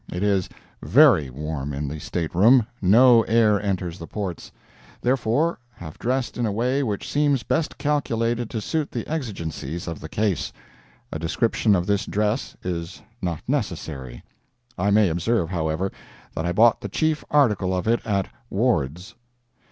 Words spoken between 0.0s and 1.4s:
It is Very